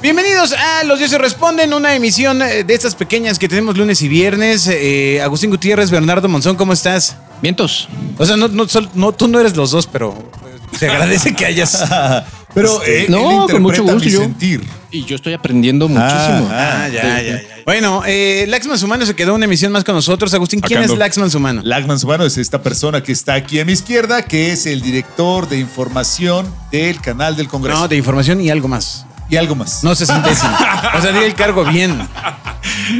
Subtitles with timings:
[0.00, 4.08] Bienvenidos a Los Dioses Responden, una emisión eh, de estas pequeñas que tenemos lunes y
[4.08, 4.68] viernes.
[4.70, 7.16] Eh, Agustín Gutiérrez, Bernardo Monzón, ¿cómo estás?
[7.42, 7.88] Vientos.
[8.16, 11.34] O sea, no, no, sol- no, tú no eres los dos, pero eh, se agradece
[11.34, 11.84] que hayas...
[12.54, 14.20] Pero eh, No, él con mucho gusto mi yo.
[14.20, 14.64] sentir.
[14.90, 16.48] Y yo estoy aprendiendo muchísimo.
[16.50, 17.42] Ah, ya, ya, ya.
[17.66, 20.32] Bueno, eh, Laxman Sumano se quedó una emisión más con nosotros.
[20.32, 20.96] Agustín, ¿quién es.
[20.96, 21.60] Laxman Sumano?
[21.62, 25.46] Lagman Sumano es esta persona que está aquí a mi izquierda, que es el director
[25.48, 27.78] de información del canal del Congreso.
[27.80, 29.04] No, de información y algo más.
[29.30, 29.84] Y algo más.
[29.84, 30.56] No sé centésimo.
[30.96, 31.98] O sea, di el cargo bien.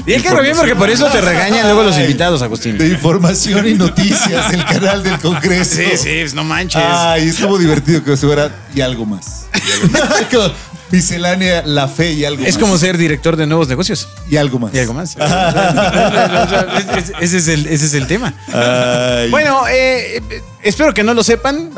[0.05, 2.77] Di el cargo bien porque por eso te regañan luego los invitados, Agustín.
[2.77, 5.77] De información y noticias del canal del Congreso.
[5.77, 6.83] Sí, sí, pues no manches.
[6.85, 9.47] Ay, estuvo divertido que fuera y algo más.
[10.33, 10.51] Como
[10.91, 12.49] Miscelánea, la fe y algo más.
[12.49, 14.09] Es como ser director de nuevos negocios.
[14.31, 14.75] Y algo más.
[14.75, 15.17] Y algo más.
[15.17, 18.33] Ese- ese, es el, ese es el tema.
[18.53, 19.31] Ay.
[19.31, 21.71] Bueno, eh, eh, espero que no lo sepan,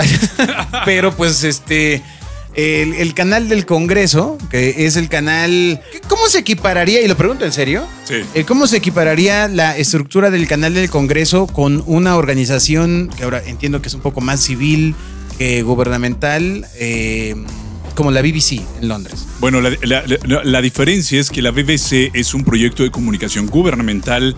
[0.85, 2.03] pero pues este.
[2.55, 5.81] El, el canal del Congreso, que es el canal.
[6.09, 7.01] ¿Cómo se equipararía?
[7.01, 7.87] Y lo pregunto en serio.
[8.05, 8.17] Sí.
[8.35, 13.43] Eh, ¿Cómo se equipararía la estructura del canal del Congreso con una organización que ahora
[13.47, 14.95] entiendo que es un poco más civil
[15.39, 17.35] que gubernamental, eh,
[17.95, 19.27] como la BBC en Londres?
[19.39, 23.47] Bueno, la, la- la- la diferencia es que la BBC es un proyecto de comunicación
[23.47, 24.37] gubernamental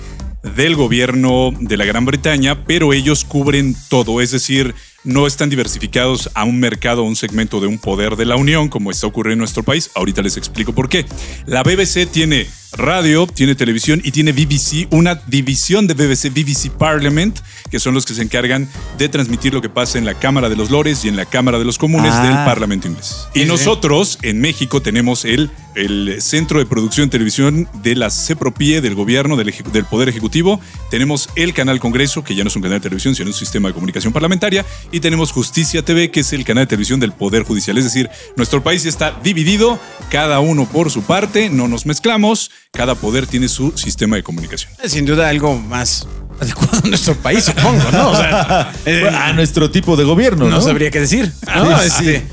[0.56, 4.74] del gobierno de la Gran Bretaña, pero ellos cubren todo, es decir,
[5.04, 8.68] no están diversificados a un mercado, a un segmento de un poder de la Unión,
[8.68, 9.90] como está ocurriendo en nuestro país.
[9.94, 11.06] Ahorita les explico por qué.
[11.46, 17.38] La BBC tiene radio, tiene televisión y tiene BBC, una división de BBC, BBC Parliament,
[17.70, 20.56] que son los que se encargan de transmitir lo que pasa en la Cámara de
[20.56, 22.22] los Lores y en la Cámara de los Comunes Ah.
[22.26, 23.28] del Parlamento inglés.
[23.34, 28.80] Y nosotros en México tenemos el, el Centro de Producción y Televisión de la CEPROPIE,
[28.80, 30.60] del gobierno, del, del Poder Ejecutivo.
[30.90, 33.68] Tenemos el Canal Congreso, que ya no es un canal de televisión, sino un sistema
[33.68, 34.64] de comunicación parlamentaria.
[34.90, 37.76] Y tenemos Justicia TV, que es el canal de televisión del Poder Judicial.
[37.78, 39.78] Es decir, nuestro país está dividido,
[40.10, 44.72] cada uno por su parte, no nos mezclamos, cada poder tiene su sistema de comunicación.
[44.86, 46.06] Sin duda algo más
[46.40, 48.10] adecuado a nuestro país, supongo, ¿no?
[48.12, 50.52] O sea, eh, a nuestro tipo de gobierno, ¿no?
[50.52, 51.30] no sabría qué decir.
[51.54, 51.78] ¿no?
[51.82, 52.24] Este,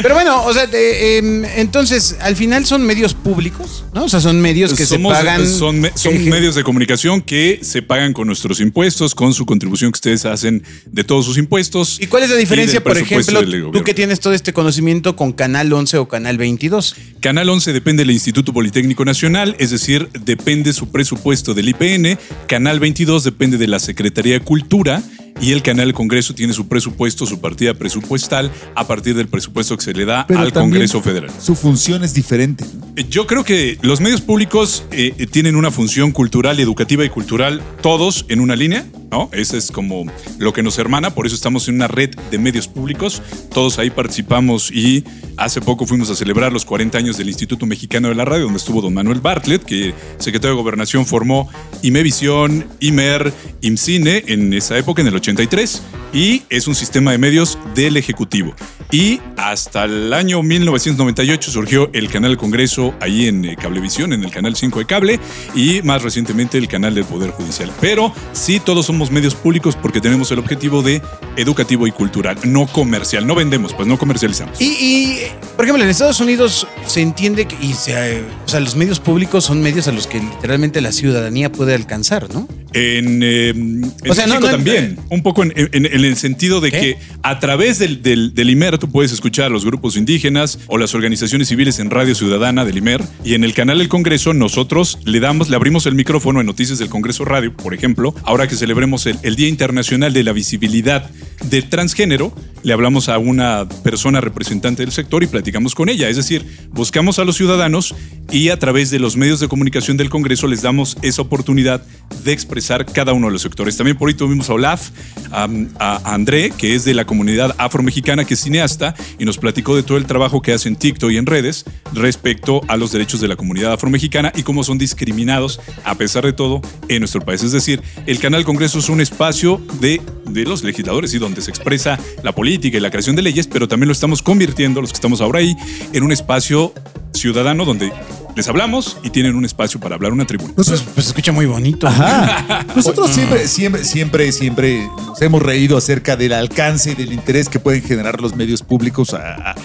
[0.00, 4.04] pero bueno, o sea, em, entonces, al final son medios públicos, ¿no?
[4.04, 5.46] O sea, son medios que Somos- se pagan.
[5.48, 9.44] Son, me- son que- medios de comunicación que se pagan con nuestros impuestos, con su
[9.44, 11.98] contribución que ustedes hacen de todos sus impuestos.
[12.00, 13.42] ¿Y cuál es la diferencia, por ejemplo,
[13.72, 16.94] tú que tienes todo este conocimiento con Canal 11 o Canal 22?
[17.20, 22.16] Canal 11 depende del Instituto Politécnico Nacional, es decir, depende su presupuesto del IPN.
[22.46, 25.02] Canal 22 depende de la Secretaría de Cultura.
[25.40, 29.84] Y el Canal Congreso tiene su presupuesto, su partida presupuestal, a partir del presupuesto que
[29.84, 31.30] se le da Pero al Congreso Federal.
[31.40, 32.64] Su función es diferente.
[32.74, 32.88] ¿no?
[33.08, 37.62] Yo creo que los medios públicos eh, eh, tienen una función cultural, educativa y cultural,
[37.80, 39.30] todos en una línea, ¿no?
[39.32, 40.04] Ese es como
[40.38, 43.22] lo que nos hermana, por eso estamos en una red de medios públicos,
[43.52, 45.04] todos ahí participamos y
[45.36, 48.58] hace poco fuimos a celebrar los 40 años del Instituto Mexicano de la Radio, donde
[48.58, 51.48] estuvo don Manuel Bartlett, que secretario de Gobernación formó
[51.82, 57.58] IMEVISIón, IMER, IMCINE en esa época, en el 83, y es un sistema de medios
[57.74, 58.54] del Ejecutivo.
[58.90, 64.30] Y hasta el año 1998 surgió el Canal Congreso ahí en eh, Cablevisión, en el
[64.30, 65.20] Canal 5 de Cable,
[65.54, 67.70] y más recientemente el Canal del Poder Judicial.
[67.80, 71.02] Pero sí, todos somos medios públicos porque tenemos el objetivo de
[71.36, 73.26] educativo y cultural, no comercial.
[73.26, 74.58] No vendemos, pues no comercializamos.
[74.60, 75.18] Y, y,
[75.56, 79.00] por ejemplo, en Estados Unidos se entiende que y se, eh, o sea, los medios
[79.00, 82.48] públicos son medios a los que literalmente la ciudadanía puede alcanzar, ¿no?
[82.72, 86.16] En, eh, en O sea, no, México no, también, un poco en, en- en el
[86.16, 86.80] sentido de ¿Qué?
[86.80, 90.78] que a través del, del, del IMER tú puedes escuchar a los grupos indígenas o
[90.78, 94.98] las organizaciones civiles en Radio Ciudadana del IMER y en el canal del Congreso nosotros
[95.04, 98.56] le damos, le abrimos el micrófono en Noticias del Congreso Radio, por ejemplo, ahora que
[98.56, 101.10] celebremos el, el Día Internacional de la Visibilidad
[101.50, 106.16] del Transgénero, le hablamos a una persona representante del sector y platicamos con ella, es
[106.16, 107.94] decir, buscamos a los ciudadanos
[108.30, 111.82] y a través de los medios de comunicación del Congreso les damos esa oportunidad
[112.24, 113.76] de expresar cada uno de los sectores.
[113.76, 114.90] También por ahí tuvimos a Olaf,
[115.30, 119.82] a, André, que es de la comunidad afromexicana, que es cineasta, y nos platicó de
[119.82, 123.28] todo el trabajo que hace en TikTok y en redes respecto a los derechos de
[123.28, 127.42] la comunidad afromexicana y cómo son discriminados, a pesar de todo, en nuestro país.
[127.42, 131.50] Es decir, el Canal Congreso es un espacio de, de los legisladores y donde se
[131.50, 134.96] expresa la política y la creación de leyes, pero también lo estamos convirtiendo, los que
[134.96, 135.56] estamos ahora ahí,
[135.92, 136.72] en un espacio
[137.12, 137.92] ciudadano donde
[138.38, 140.52] les hablamos y tienen un espacio para hablar una tribuna.
[140.54, 141.88] Pues, pues se escucha muy bonito.
[141.88, 142.64] Ajá.
[142.76, 147.58] Nosotros siempre, siempre, siempre, siempre nos hemos reído acerca del alcance y del interés que
[147.58, 149.18] pueden generar los medios públicos a-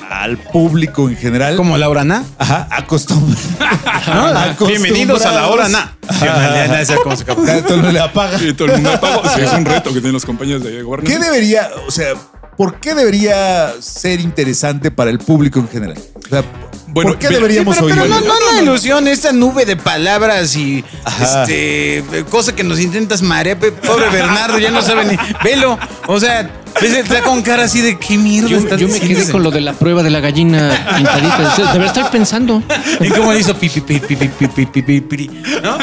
[0.09, 1.55] a- al público en general.
[1.55, 2.23] Como Laura Na.
[2.39, 3.21] Ajá, acostum-
[4.59, 4.65] ¿no?
[4.67, 5.95] Bienvenidos a la hora Na.
[6.07, 6.67] Ajá.
[6.67, 7.45] Nadie sabe cómo se capta.
[7.45, 8.41] Cada tono le apaga.
[8.43, 9.21] Y todo el mundo apagó.
[9.35, 11.21] Sí, es un reto que tienen los compañeros de ¿Qué gobernación.
[11.21, 12.13] debería, o sea,
[12.57, 15.97] por qué debería ser interesante para el público en general?
[16.25, 16.43] O sea,
[16.93, 18.09] Bueno, ¿por qué deberíamos pero, pero oír?
[18.11, 21.41] no, no la ilusión, esta nube de palabras y Ajá.
[21.43, 23.57] este cosa que nos intentas marear.
[23.57, 25.17] Pobre Bernardo, ya no sabe ni.
[25.43, 25.79] Velo.
[26.05, 26.49] O sea,
[26.81, 28.49] Está con cara así de qué mierda.
[28.49, 31.55] Yo, estás yo me quedé con lo de la prueba de la gallina pintadita.
[31.73, 32.61] De verdad estoy pensando.
[32.99, 35.29] ¿Y cómo hizo pipi, pipi, pipi, pipi, pipi,
[35.63, 35.77] ¿No?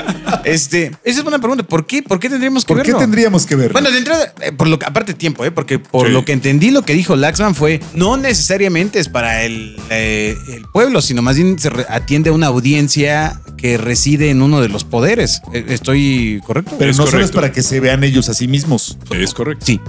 [0.45, 1.63] Este, esa es una pregunta.
[1.65, 2.03] ¿Por qué?
[2.03, 2.99] ¿Por qué tendríamos que ¿Por verlo?
[2.99, 3.73] qué tendríamos que verlo?
[3.73, 5.51] Bueno, de entrada, eh, por lo aparte tiempo, ¿eh?
[5.51, 9.77] porque por lo que entendí, lo que dijo Laxman fue no necesariamente es para el,
[9.91, 14.61] eh, el pueblo, sino más bien se atiende a una audiencia que reside en uno
[14.61, 15.43] de los poderes.
[15.53, 16.77] ¿Estoy correcto?
[16.79, 18.97] Pero Es no solo es para que se vean ellos a sí mismos.
[19.11, 19.67] Es correcto.
[19.67, 19.81] Sí.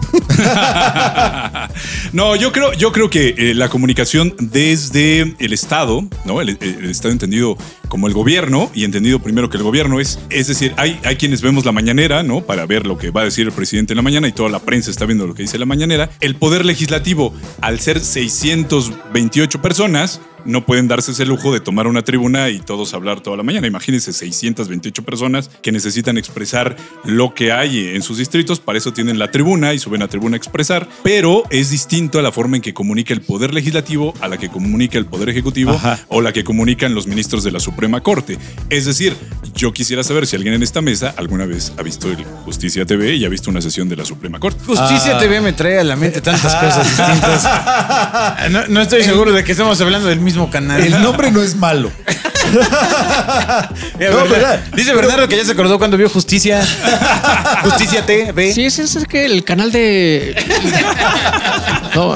[2.13, 6.41] no, yo creo, yo creo que eh, la comunicación desde el Estado, ¿no?
[6.41, 7.57] El, el Estado entendido
[7.91, 11.41] como el gobierno y entendido primero que el gobierno es, es decir, hay, hay quienes
[11.41, 12.39] vemos la mañanera, ¿no?
[12.39, 14.59] Para ver lo que va a decir el presidente en la mañana y toda la
[14.59, 16.09] prensa está viendo lo que dice la mañanera.
[16.21, 22.01] El poder legislativo, al ser 628 personas, no pueden darse ese lujo de tomar una
[22.01, 23.67] tribuna y todos hablar toda la mañana.
[23.67, 29.19] Imagínense 628 personas que necesitan expresar lo que hay en sus distritos, para eso tienen
[29.19, 32.61] la tribuna y suben a tribuna a expresar, pero es distinto a la forma en
[32.61, 35.99] que comunica el poder legislativo a la que comunica el poder ejecutivo Ajá.
[36.07, 38.38] o la que comunican los ministros de la Suprema Corte.
[38.69, 39.15] Es decir,
[39.55, 43.15] yo quisiera saber si alguien en esta mesa alguna vez ha visto el Justicia TV
[43.15, 44.63] y ha visto una sesión de la Suprema Corte.
[44.65, 45.19] Justicia Ah.
[45.19, 47.47] TV me trae a la mente tantas cosas distintas.
[48.51, 50.81] No, no estoy seguro de que estemos hablando del mismo canal.
[50.81, 51.92] El nombre no es malo.
[53.98, 54.60] Mira, No, Bernardo- ¿verdad?
[54.75, 56.62] Dice Bernardo que ya se acordó cuando vio Justicia.
[57.63, 58.54] Justicia TV.
[58.54, 60.36] Sí, ese es que el canal de.
[61.95, 62.16] No,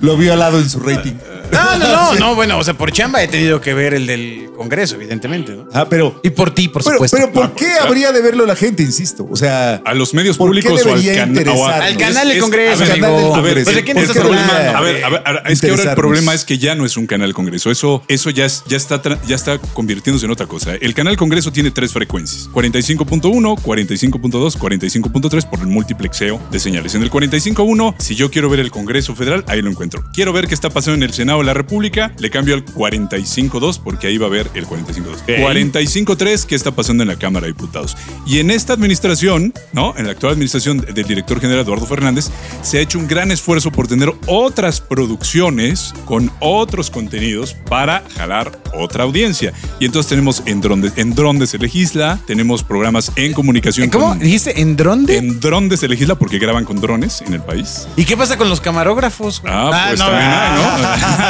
[0.00, 1.14] Lo vio al lado en su rating.
[1.52, 4.50] No, no, no, no, bueno, o sea, por chamba he tenido que ver el del
[4.56, 5.66] Congreso, evidentemente, ¿no?
[5.72, 6.20] Ah, pero.
[6.22, 7.16] Y por ti, por Pero, supuesto.
[7.16, 9.26] pero ¿por Ah, qué habría de verlo la gente, insisto?
[9.30, 9.80] O sea.
[9.84, 11.28] A los medios ¿Por qué públicos o al debería canal.
[11.38, 11.82] interesarnos?
[11.86, 13.34] Al canal del Congreso, a ver, amigo.
[13.36, 14.78] a ver, Pues, ¿de quién el estás problema- hablando?
[14.78, 16.96] A ver, a ver, a es que ahora el problema es que ya no es
[16.96, 17.70] un canal Congreso.
[17.70, 20.74] Eso, eso ya, es- ya, está, ya está convirtiéndose en otra cosa.
[20.74, 26.94] El canal Congreso tiene tres frecuencias: 45.1, 45.2, 45.3 por el multiplexeo de señales.
[26.94, 30.04] En el 45.1, si yo quiero ver el Congreso Federal, ahí lo encuentro.
[30.12, 33.80] Quiero ver qué está pasando en el Senado de la República, le cambio al 45.2
[33.82, 35.38] porque ahí va a ver el 45.2.
[35.40, 37.96] 45.3, qué está pasando en la Cámara de Diputados.
[38.26, 39.94] Y en esta administración, ¿no?
[39.96, 42.30] En la actual administración del director general Eduardo Fernández,
[42.62, 48.52] se ha hecho un gran esfuerzo por tener otras producciones con otros contenidos para jalar
[48.74, 49.52] otra audiencia.
[49.78, 53.90] Y entonces tenemos en dronde, en dronde se legisla, tenemos programas en comunicación.
[53.90, 54.08] ¿Cómo?
[54.10, 55.16] con- ¿Dijiste en dónde?
[55.16, 57.86] en dronde se legisla porque graban con drones en el país.
[57.96, 59.42] ¿Y qué pasa con los camarógrafos?
[59.46, 60.60] Ah, pues también hay, ¿no?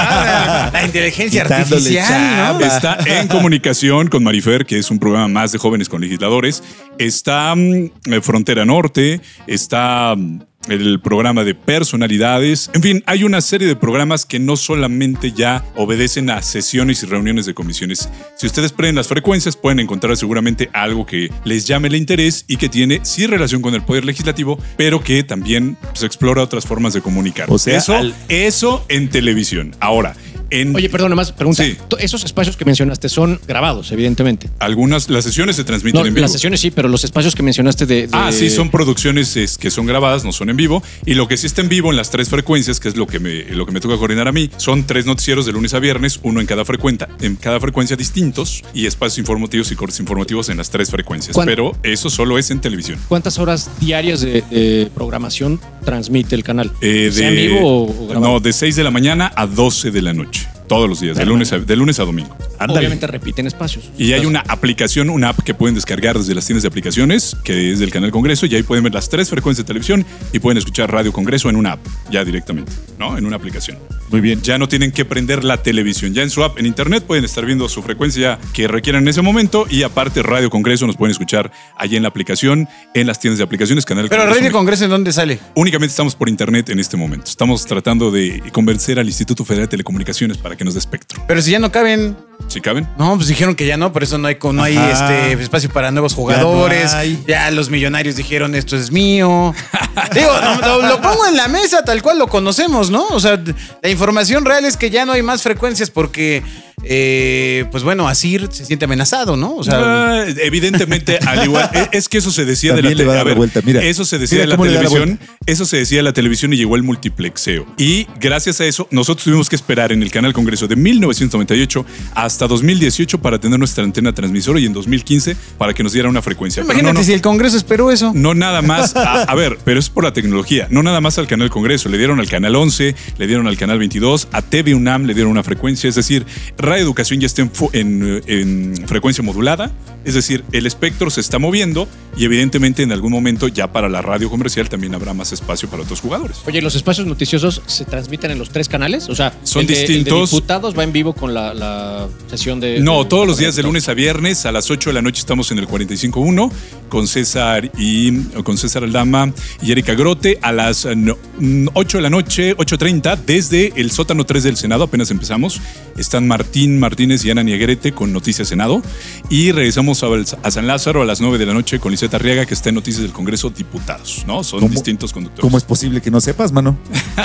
[0.73, 2.61] La inteligencia artificial.
[2.63, 6.63] Está en comunicación con Marifer, que es un programa más de jóvenes con legisladores.
[6.99, 12.71] Está mm, eh, Frontera Norte, está mm, el programa de personalidades.
[12.75, 17.07] En fin, hay una serie de programas que no solamente ya obedecen a sesiones y
[17.07, 18.09] reuniones de comisiones.
[18.37, 22.57] Si ustedes prenden las frecuencias, pueden encontrar seguramente algo que les llame el interés y
[22.57, 26.93] que tiene sí relación con el poder legislativo, pero que también se explora otras formas
[26.93, 27.47] de comunicar.
[27.51, 29.75] O sea, eso, al- eso en televisión.
[29.81, 30.15] Ahora,
[30.51, 31.63] en Oye, perdón, más pregunta.
[31.65, 31.77] Sí.
[31.99, 34.49] Esos espacios que mencionaste son grabados, evidentemente.
[34.59, 36.23] algunas, las sesiones se transmiten No, en vivo.
[36.23, 38.07] las sesiones sí, pero los espacios que mencionaste de.
[38.07, 40.83] de- Ah, sí, son producciones es, que son grabadas, no son en vivo.
[41.07, 43.19] Y lo que sí está en vivo en las tres frecuencias, que es lo que
[43.21, 46.21] me, lo que me toca coordinar a mí, son tres noticieros de lunes a viernes,
[46.23, 50.57] uno en cada frecuencia, en cada frecuencia distintos, y espacios informativos y cortes informativos en
[50.57, 51.35] las tres frecuencias.
[51.35, 52.99] ¿Cuán- Pero eso solo es en televisión.
[53.09, 56.71] ¿Cuántas horas diarias de, de programación transmite el canal?
[56.81, 58.35] Eh, ¿Sea en vivo o, o grabado?
[58.35, 60.47] no, de 6 de la mañana a 12 de la noche.
[60.71, 62.37] Todos los días, de lunes, a, de lunes a domingo.
[62.61, 62.79] Ándale.
[62.79, 63.91] Obviamente repiten espacios.
[63.99, 67.73] Y hay una aplicación, una app que pueden descargar desde las tiendas de aplicaciones, que
[67.73, 70.59] es del canal Congreso, y ahí pueden ver las tres frecuencias de televisión y pueden
[70.59, 73.19] escuchar Radio Congreso en una app, ya directamente, ¿no?
[73.19, 73.79] En una aplicación.
[74.11, 74.43] Muy bien.
[74.43, 77.45] Ya no tienen que prender la televisión, ya en su app, en internet, pueden estar
[77.45, 81.51] viendo su frecuencia que requieran en ese momento, y aparte Radio Congreso nos pueden escuchar
[81.77, 84.39] allí en la aplicación, en las tiendas de aplicaciones, canal Pero Congreso.
[84.39, 85.41] Radio Congreso, ¿en dónde sale?
[85.57, 87.27] Únicamente estamos por internet en este momento.
[87.29, 91.23] Estamos tratando de convencer al Instituto Federal de Telecomunicaciones para que nos dé espectro.
[91.27, 92.17] Pero si ya no caben.
[92.49, 92.89] ¿Sí caben?
[92.99, 95.91] No, pues dijeron que ya no, por eso no hay, no hay este espacio para
[95.93, 96.93] nuevos jugadores.
[97.27, 99.55] Ya, los millonarios dijeron esto es mío.
[100.15, 100.31] Digo,
[100.63, 103.07] lo, lo pongo en la mesa tal cual lo conocemos, ¿no?
[103.09, 103.41] O sea,
[103.83, 106.43] la información real es que ya no hay más frecuencias porque,
[106.83, 109.55] eh, pues bueno, Asir se siente amenazado, ¿no?
[109.57, 113.05] O sea, Ah, evidentemente, al igual, e- es que eso se decía de la, le
[113.05, 113.83] va a tele- dar a ver, vuelta, mira.
[113.83, 115.21] Eso se decía de la televisión.
[115.47, 117.67] Eso se decía de la televisión y llegó el multiplexeo.
[117.77, 122.47] Y gracias a eso, nosotros tuvimos que esperar en el Canal Congreso de 1998 hasta
[122.47, 126.63] 2018 para tener nuestra antena transmisora y en 2015 para que nos diera una frecuencia.
[126.63, 128.13] Imagínate no, no, si el Congreso esperó eso.
[128.15, 131.27] no nada más, a, a ver, pero es por la tecnología, no nada más al
[131.27, 135.05] Canal Congreso, le dieron al Canal 11, le dieron al Canal 22, a TV UNAM
[135.05, 136.27] le dieron una frecuencia, es decir,
[136.59, 139.71] Radio Educación ya está en, fu- en, en frecuencia modulada,
[140.05, 144.03] es decir, el espectro se está moviendo y evidentemente en algún momento ya para la
[144.03, 146.39] radio comercial también habrá más espacio para otros jugadores.
[146.47, 149.09] Oye, ¿los espacios noticiosos se transmiten en los tres canales?
[149.09, 150.31] O sea, Son distintos.
[150.41, 152.81] Diputados va en vivo con la, la sesión de.
[152.81, 155.21] No, de- todos los días de lunes a viernes a las 8 de la noche
[155.21, 156.51] estamos en el 45.1
[156.89, 159.33] con César y con César Aldama
[159.63, 163.91] y Erika Grote a las eh, no, mm, 8 de la noche, 8.30 desde el
[163.91, 165.61] sótano 3 del Senado, apenas empezamos.
[165.97, 168.81] Están Martín Martínez y Ana Niegrete con Noticias Senado
[169.29, 170.07] y regresamos a,
[170.43, 172.77] a San Lázaro a las 9 de la noche con Liseta Arriaga que está en
[172.77, 174.43] Noticias del Congreso Diputados, ¿no?
[174.43, 175.43] Son ¿Cómo- distintos conductores.
[175.43, 176.79] ¿Cómo es posible que no sepas, mano?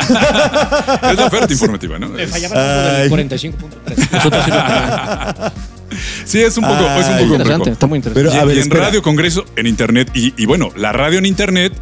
[1.05, 2.09] Es la oferta informativa, ¿no?
[2.27, 3.09] Fallaba Ay.
[3.09, 4.11] del 45.3.
[4.11, 4.43] Nosotros
[6.25, 8.29] sí es un poco, es un poco Interesante, está muy interesante.
[8.29, 8.85] Pero, Y, a ver, y en espera.
[8.85, 11.73] Radio Congreso, en Internet, y, y bueno, la radio en Internet,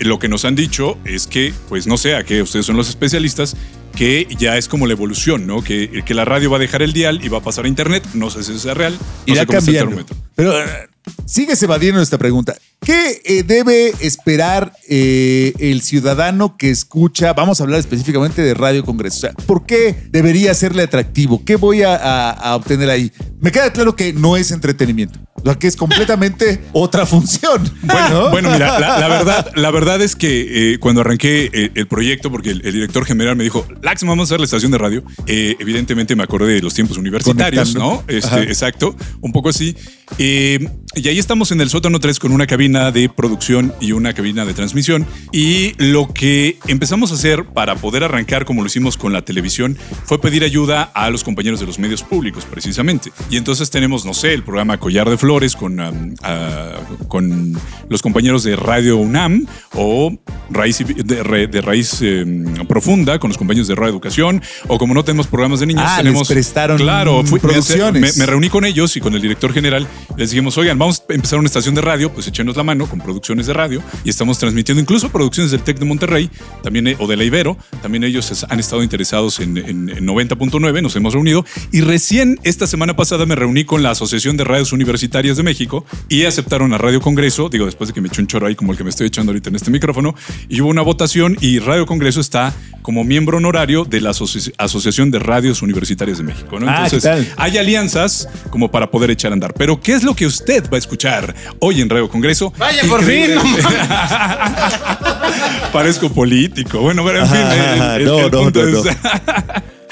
[0.00, 2.88] lo que nos han dicho es que, pues no sé, a que ustedes son los
[2.88, 3.56] especialistas,
[3.94, 5.62] que ya es como la evolución, ¿no?
[5.62, 8.04] Que, que la radio va a dejar el dial y va a pasar a Internet,
[8.14, 10.04] no sé si eso sea real, no Irá sé cómo está el.
[10.34, 10.88] Pero eh,
[11.26, 12.56] sigues evadiendo esta pregunta.
[12.84, 17.32] ¿Qué eh, debe esperar eh, el ciudadano que escucha?
[17.32, 19.16] Vamos a hablar específicamente de Radio Congreso.
[19.16, 21.42] O sea, ¿por qué debería serle atractivo?
[21.44, 23.10] ¿Qué voy a, a- a obtener ahí?
[23.40, 27.62] Me queda claro que no es entretenimiento, lo que es completamente otra función.
[27.82, 28.30] Bueno, ¿no?
[28.30, 32.50] bueno, mira, la, la verdad, la verdad es que eh, cuando arranqué el proyecto, porque
[32.50, 35.56] el, el director general me dijo, Lax, vamos a hacer la estación de radio, eh,
[35.58, 38.02] evidentemente me acordé de los tiempos universitarios, Conectando.
[38.08, 38.14] ¿no?
[38.14, 39.74] Este, exacto, un poco así.
[40.18, 44.12] Eh, y ahí estamos en el sótano 3 con una cabina de producción y una
[44.14, 45.06] cabina de transmisión.
[45.32, 49.76] Y lo que empezamos a hacer para poder arrancar, como lo hicimos con la televisión,
[50.04, 53.12] fue pedir ayuda a los compañeros de los medios públicos, precisamente.
[53.30, 56.72] Y entonces tenemos, no sé, el programa Collar de Flores con, um, ah,
[57.08, 57.56] con
[57.88, 60.12] los compañeros de Radio UNAM o
[60.50, 62.24] Raíz, de, de Raíz eh,
[62.68, 64.42] Profunda con los compañeros de Radio Educación.
[64.68, 66.28] O como no tenemos programas de niños, Ah, les tenemos.
[66.28, 68.16] prestaron Claro, fui- producciones.
[68.16, 69.86] me- me reuní con ellos y con el director general.
[70.16, 73.00] Les dijimos, oigan, vamos a empezar una estación de radio, pues échenos la mano con
[73.00, 73.82] producciones de radio.
[74.04, 76.30] Y estamos transmitiendo incluso producciones del TEC de Monterrey
[76.62, 77.56] también, eh, o de la Ibero.
[77.82, 81.44] También ellos han estado interesados en, en- en 90.9, nos hemos reunido.
[81.70, 85.84] Y recién esta semana pasada me reuní con la Asociación de Radios Universitarias de México
[86.08, 88.72] y aceptaron a Radio Congreso, digo, después de que me eché un choro ahí como
[88.72, 90.14] el que me estoy echando ahorita en este micrófono,
[90.48, 95.10] y hubo una votación y Radio Congreso está como miembro honorario de la Asoci- Asociación
[95.10, 96.58] de Radios Universitarias de México.
[96.60, 96.68] ¿no?
[96.68, 97.32] Ah, ¿qué tal?
[97.36, 99.52] Hay alianzas como para poder echar a andar.
[99.54, 102.52] Pero, ¿qué es lo que usted va a escuchar hoy en Radio Congreso?
[102.56, 103.42] Vaya, por fin, no
[105.72, 106.80] Parezco político.
[106.80, 108.86] Bueno, pero en fin, el, el- No, el no, punto no, es.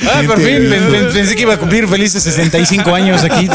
[0.02, 0.10] no.
[0.12, 3.48] Ah, por fin, pen- pen- pensé que iba a cumplir felices 65 años aquí.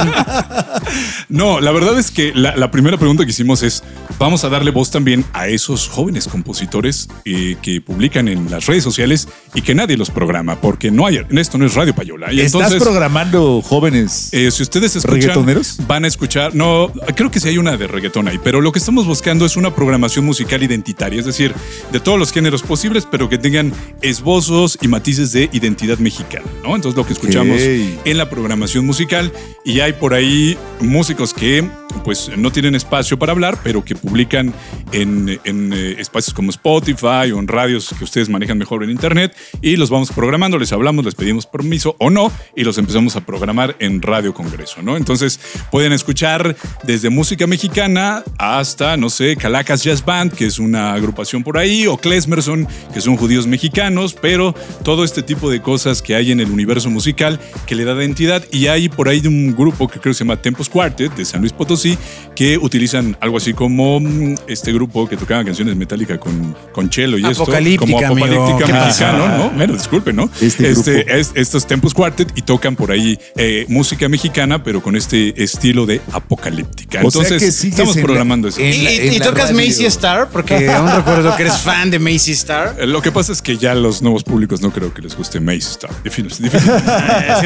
[1.30, 3.84] No, la verdad es que la, la primera pregunta que hicimos es,
[4.18, 8.84] vamos a darle voz también a esos jóvenes compositores eh, que publican en las redes
[8.84, 12.32] sociales y que nadie los programa, porque no hay, esto no es Radio Payola.
[12.32, 14.30] Y ¿Estás entonces, programando jóvenes?
[14.32, 15.78] eh, si ustedes escuchan, ¿Reggaetoneros?
[15.88, 18.80] van a escuchar, no, creo que sí hay una de reggaetón ahí, pero lo que
[18.80, 21.54] estamos buscando es una programación musical identitaria, es decir,
[21.92, 26.76] de todos los géneros posibles, pero que tengan esbozos y matices de identidad mexicana, ¿no?
[26.76, 29.32] Entonces lo que escuchamos en la programación musical
[29.64, 31.68] y hay por ahí músicos que
[32.04, 34.54] pues no tienen espacio para hablar, pero que publican
[34.92, 39.36] en, en, eh, espacios como Spotify o en radios que ustedes manejan mejor en internet
[39.62, 43.26] y los vamos programando, les hablamos, les pedimos permiso o no y los empezamos a
[43.26, 44.98] programar en Radio Congreso, ¿no?
[44.98, 45.40] Entonces
[45.72, 51.44] pueden escuchar desde música mexicana hasta, no sé, Calacas Jazz Band, que es una agrupación
[51.44, 54.54] por ahí, o Klesmerson, que son judíos mexicanos, pero
[54.84, 58.44] todo este tipo de cosas que hay en el universo musical que le da identidad
[58.52, 61.42] y hay por ahí un grupo que creo que se llama Tempos Quartet de San
[61.42, 61.98] Luis Potosí
[62.36, 67.18] que utilizan algo así como mm, este grupo que tocaba canciones metálicas con, con cello
[67.18, 68.26] y esto Apocalíptica, como amigo.
[68.26, 69.38] apocalíptica ¿Qué mexicano, pasa?
[69.38, 69.50] ¿no?
[69.52, 70.30] Bueno, disculpe, ¿no?
[70.42, 70.92] Este grupo.
[70.92, 75.86] es- estos Tempos Quartet y tocan por ahí eh, música mexicana, pero con este estilo
[75.86, 77.00] de apocalíptica.
[77.04, 78.60] O sea Entonces, que estamos en la- programando eso.
[78.60, 79.68] en ¿Y, la- y- en y la tocas radio.
[79.68, 80.30] Macy Star?
[80.30, 82.76] Porque aún recuerdo que eres fan de Macy Star.
[82.88, 85.40] Lo que pasa es que ya a los nuevos públicos no creo que les guste
[85.40, 85.92] Mace Star.
[86.10, 86.72] Difícil, difícil.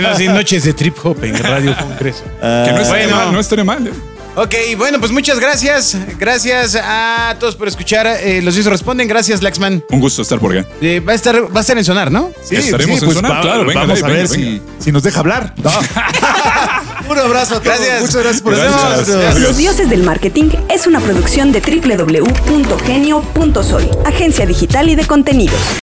[0.01, 2.24] Eh, así noches de trip hop en Radio Congreso.
[2.39, 3.15] que no estaría Bueno.
[3.15, 3.88] mal, no estaría mal.
[3.88, 3.91] ¿eh?
[4.34, 5.98] Ok, bueno, pues muchas gracias.
[6.18, 8.08] Gracias a todos por escuchar.
[8.08, 9.06] eh, los Dios responden.
[9.10, 9.84] Gracias, Laxman.
[9.89, 10.65] Un gusto estar por acá.
[10.82, 12.32] Eh, va, a estar, va a estar en sonar, ¿no?
[12.41, 14.34] Sí, Estaremos sí, en pues Sonar, va- claro, venga, vamos a ver venga.
[14.34, 15.53] Si, si nos deja hablar.
[15.62, 15.70] No.
[17.10, 17.65] Un abrazo a todos.
[17.77, 18.00] Gracias.
[18.01, 19.10] Muchas gracias por Gracias.
[19.10, 19.39] Adiós.
[19.41, 21.60] Los Dioses del Marketing es una producción de
[22.56, 25.60] www.genio.sol, agencia digital y de contenidos.